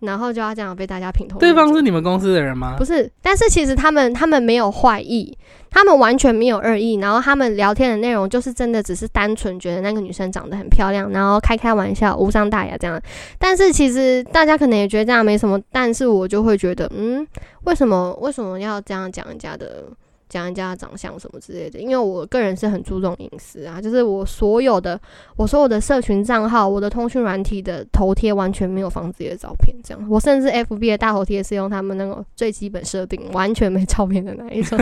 [0.00, 1.38] 然后就要这样被大家评头。
[1.38, 2.84] 对方是你们公司的人吗不？
[2.84, 5.36] 是，但是其实他们他们没有坏意，
[5.70, 13.00] 他们完全没有恶意，然后他们聊天的内容就是真的只是单纯觉得那个女生长得很漂亮，然后开开玩笑，无伤大雅这样。
[13.38, 17.26] 但是其实大家可能也觉得这样没什么，但是我就会觉得，嗯，
[17.64, 19.84] 为什么为什么要这样讲人家的？
[20.28, 25.00] 讲人家的长相什么之类的，因为我个人是很注重隐私啊，就是我所有的
[25.36, 34.78] 我所有的社群账号，我的通讯软体的头贴完全没有放自己的照片，这样，我甚至 FB 的大头贴是用他们那个最基本设定，完全没照片的那一种，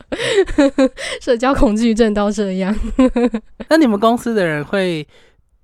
[1.20, 2.74] 社交恐惧症到这样。
[3.68, 5.06] 那你们公司的人会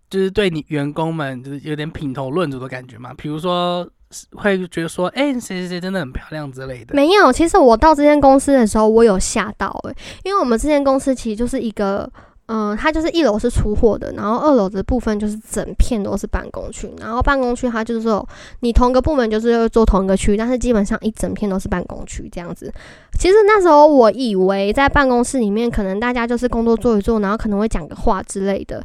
[0.09, 3.13] 就是对你员工们就是有点品头论足的感觉吗？
[3.17, 3.89] 比如说
[4.37, 6.95] 会觉得说，哎、谁谁谁真的很漂亮之类的。
[6.95, 12.11] 没有，其实我到这间公司的时候，我有吓到诶、因为我们这间公司其实就是一个。
[12.49, 18.25] 嗯，它就是一楼是出货的，然后二楼的部分就是整片都是办公区，然后办公区它就是说
[18.61, 22.73] 你同个部门就是会做同一个区，但是基本上一整片都是办公区这样子。
[23.19, 28.81] 其实那时候我以为在办公室里面，可能大家就是工作做一做，然后可能会讲个话之类的。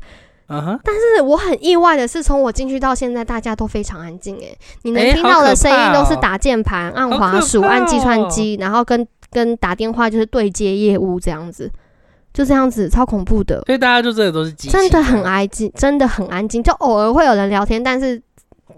[0.51, 4.35] 嗯哼，但是我很意外的是，从我进去到现在，大家都非常安静。
[4.37, 11.71] 诶，你能听到的声音都是打键盘、按滑鼠、怕按计算哦机，然后跟跟打电话就是对接业务这样子，
[12.33, 13.63] 就这样子，超恐怖的。
[13.65, 18.21] 所以大家就真的都是真的很安静，真的很安静，就偶尔会有人聊天，但是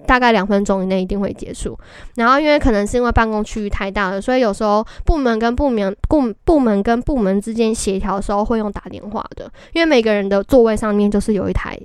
[0.06, 1.78] 大概两分钟以内一定会结束。
[2.16, 11.80] 然后因为可能是因为办公区域太大了，所以有时候部门跟部门部部门跟部门之间协调的时候会用打电话的，因为每个人的座位上面就是有一台。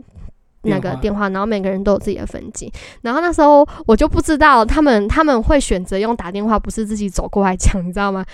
[0.62, 2.70] 那个电话，然后每个人都有自己的分机，
[3.02, 8.24] 然后那时候我就不知道他们他们会选择用打电话，不是自己走过来讲，你知道吗？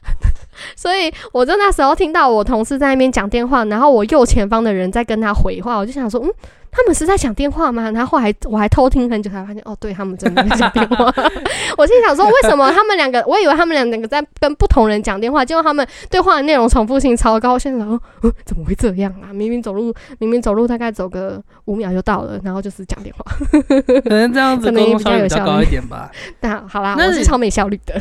[0.74, 6.30] 所以我就那时候听到我同事在那边讲电话，然后我右前方的人在跟他回话，我就想说，嗯，
[6.70, 7.90] 他们是在讲电话吗？
[7.90, 11.06] 然后后来我还偷听很久，才发现，哦，对他们真的在讲电话。
[11.76, 13.22] 我心想说，为什么他们两个？
[13.26, 17.54] 我以为他们两个在跟不同人讲电话，结果他们对话的内容重复性超高。
[17.54, 19.32] 我现在想说，嗯，怎么会这样啊？
[19.32, 23.24] 明明走路，明明走路大概走个五秒就到了，然后就是讲电话。
[24.02, 26.10] 可能这样子沟通效率比较有效率高一点吧。
[26.40, 28.00] 那好啦，那是超没效率的。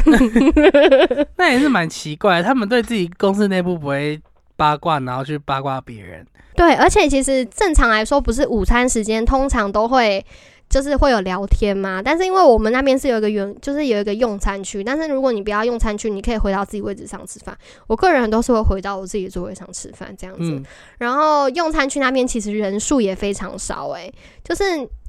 [1.36, 4.20] 那也是蛮奇怪，他们对自己公司内部不会
[4.56, 6.26] 八卦，然后去八卦别人。
[6.58, 10.26] 对，而且其实正常来说，不是午餐时间通常都会
[10.68, 12.02] 就是会有聊天嘛。
[12.04, 17.56] 但是因为我们那边是有一个原，就是有一个用餐区，但是如果你不要用餐区，你可以回到自己位置上吃饭。
[17.86, 20.52] 我个人都是会回到我自己的座位上吃饭这样子。
[20.52, 20.66] 嗯，
[20.98, 24.12] 然后用餐区那边其实人数也非常少、欸，
[24.44, 24.64] 就是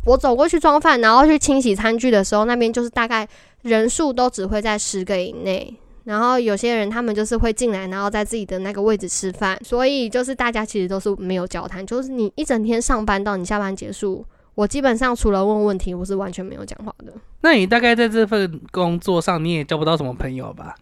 [0.04, 3.26] 我走过去装饭，然后去清洗餐具的时候，那边就是大概
[3.62, 5.74] 人数都只会在十个以内。
[6.08, 17.12] 然后有些人他们就是会进来，然后在自己的那个位置吃饭，所以就是大家其实都是没有交谈，就是你一整天上班到你下班结束，我基本上除了问问题，我是完全没有讲话的。
[17.42, 20.74] 那你大概在这份工作上，你也交不到什么朋友吧？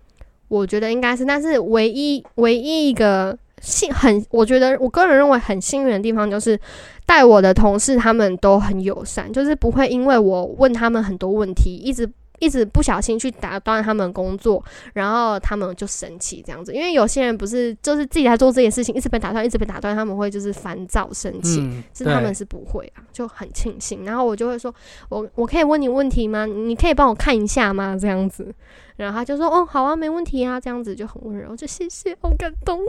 [0.46, 6.56] 我觉得应该是，但是唯一唯一一个幸很，我觉得我个人认为很幸运的地方就是，
[7.04, 12.08] 带我的同事他们都很友善，就是不会因为我问他们很多问题，一直
[12.38, 14.62] 一直不小心去打断他们工作，
[14.94, 16.74] 然后他们就生气这样子。
[16.74, 21.60] 因为有些人不是就是自己在做这些事情，一直被打断，一直被打断，他们会就是烦躁生气。
[21.60, 24.04] 嗯，是他们是不会啊，就很庆幸。
[24.04, 24.74] 然后我就会说，
[25.08, 26.46] 我我可以问你问题吗？
[26.46, 27.96] 你可以帮我看一下吗？
[28.00, 28.54] 这样子，
[28.96, 32.80] 然后他就说，哦，好啊，没问题啊，这样子就很温柔，就谢谢，好感动。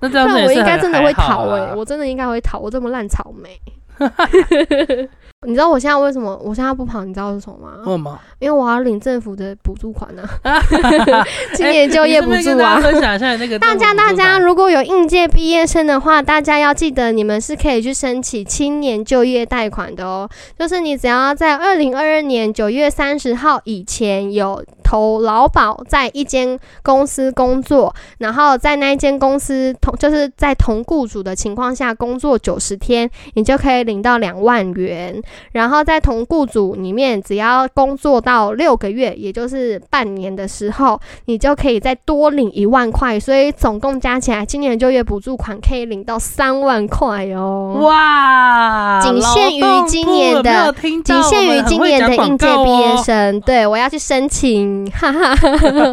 [0.00, 3.60] 那这样我应该真的会逃诶、啊我真的应该会逃，我这么烂草莓。
[5.44, 7.04] 你知道我现在为什么我现在不跑？
[7.04, 7.72] 你知道是什么吗？
[7.84, 8.18] 为什么？
[8.38, 10.22] 因为我要领政府的补助款呢、
[11.54, 12.80] 青年就业补助啊大家。
[12.80, 20.28] 分享一下那个 大家政府补助大家如果有应届毕业生的话，大家要记得你们是可以去申请青年就业贷款的哦。
[20.58, 35.20] 就是你只要在二零二二年九月三十号以前有投劳保在一间公司工作，然后在那一间公司同就是在同雇主的情况下工作九十天，你就可以领到两万元。
[35.52, 47.78] 然后在同雇主里面，只要工作到六个月，也就是半年的时候，你就可以再多领一万块，所以总共加起来，今年就业补助款可以领到三万块哦。
[47.82, 50.74] 哇，仅限于今年的
[51.04, 55.34] 仅限于今年的讲应届毕业哦生，对我要去申请，哈哈，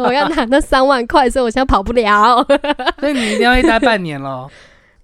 [0.04, 2.44] 我要拿那三万块，所以我现在跑不了，
[3.00, 4.48] 所以你一定要一待半年喽。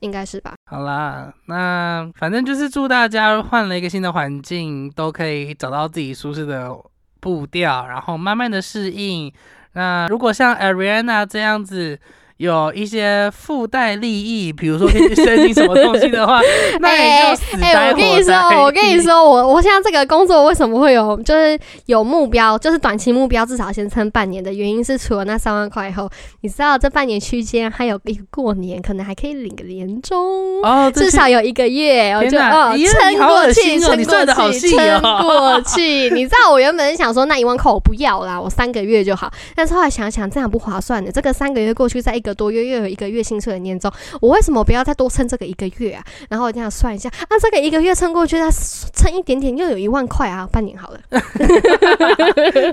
[0.06, 0.54] 应该是吧？
[0.70, 6.74] 好啦，那反正就是祝大家换了一个新的环境，都可以找到自己舒适的
[7.20, 9.30] 步调，然后慢慢的适应。
[9.72, 12.00] 那如果像 Ariana 这样子。
[12.38, 16.40] 有一些附带利益，比如说可以去申请什么东西的话，
[16.80, 26.10] 那你就死哎、我跟你说，我跟你，说，我我现在这个工作为什么会有，就是有目标，就是短期目标，至少先撑半年的原因是，除了那三万块后，
[26.42, 30.62] 你知道这半年区间还有一个过年，可能还可以领个年终。
[30.62, 36.10] 哦，至少有一个月，我就哦撑过去，撑过去，撑过去。
[36.14, 39.32] 你知道我原本是想说那一万块我不要啦，我三个月就好。
[39.54, 46.04] 但是后来想想这样不划算的，这个三个月过去，再一个多月又有一个月薪水的年终，我为什么不要再多撑这个一个月啊？
[46.28, 48.50] 然后我这样算一下，啊，这个一个月撑过去，再
[48.92, 51.00] 撑一点点又有一万块啊，半年好了。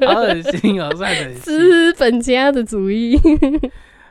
[0.08, 1.42] 好恶心哦，算得很细。
[1.42, 3.20] 资本家的主意。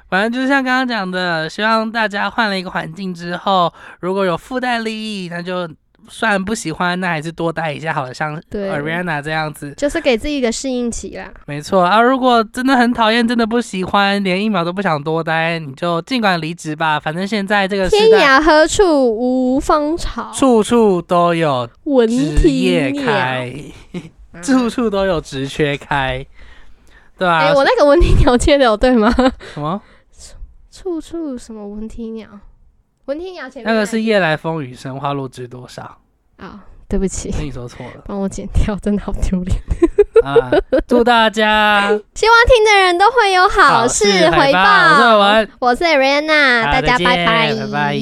[0.08, 5.66] 反正就是像刚刚讲的，希望大家换了一个环境之后，如果有附带利益，那就
[6.08, 8.12] 虽然不喜欢，那还是多待一下好了。
[8.12, 11.32] 像对 Ariana 这样子，就是给自己一个适应期啦。
[11.46, 12.00] 没错啊。
[12.00, 16.98] 如果真的很讨厌，真的不喜欢，连一秒都不想多待，你就尽管离职吧。
[16.98, 22.92] 反正现在这个天，涯何处无芳草，处处都有文职业。
[22.92, 23.54] 开，
[24.42, 26.24] 处处都有职缺开，
[27.18, 29.12] 对吧、哎、我那个文体鸟接的有对吗？
[29.54, 29.80] 什么？
[30.70, 32.28] 处处什么文体鸟？
[33.06, 35.98] 闻啼鸟前面那个是夜来风雨声，花落知多少？
[36.36, 39.56] 啊、对不起，跟你说错了帮我剪掉，真的好丢脸。
[40.24, 40.50] 啊！
[40.86, 44.60] 祝大家 希望听的人都会有好事事回报。
[44.60, 45.18] 我是报。
[45.18, 47.94] 文，我是 Ariana，大家拜拜，拜拜